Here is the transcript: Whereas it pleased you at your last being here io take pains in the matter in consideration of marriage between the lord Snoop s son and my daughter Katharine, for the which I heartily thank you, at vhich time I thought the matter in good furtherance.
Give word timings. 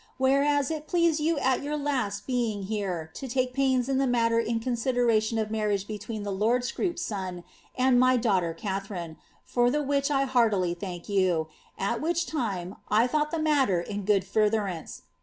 Whereas 0.17 0.71
it 0.71 0.87
pleased 0.87 1.19
you 1.19 1.37
at 1.37 1.61
your 1.61 1.77
last 1.77 2.25
being 2.25 2.63
here 2.63 3.11
io 3.21 3.27
take 3.29 3.53
pains 3.53 3.87
in 3.87 3.99
the 3.99 4.07
matter 4.07 4.39
in 4.39 4.59
consideration 4.59 5.37
of 5.37 5.51
marriage 5.51 5.85
between 5.85 6.23
the 6.23 6.31
lord 6.31 6.65
Snoop 6.65 6.95
s 6.95 7.03
son 7.03 7.43
and 7.77 7.99
my 7.99 8.17
daughter 8.17 8.51
Katharine, 8.55 9.17
for 9.45 9.69
the 9.69 9.83
which 9.83 10.09
I 10.09 10.23
heartily 10.23 10.73
thank 10.73 11.07
you, 11.07 11.49
at 11.77 12.01
vhich 12.01 12.27
time 12.27 12.77
I 12.89 13.05
thought 13.05 13.29
the 13.29 13.37
matter 13.37 13.79
in 13.79 14.03
good 14.03 14.25
furtherance. 14.25 15.03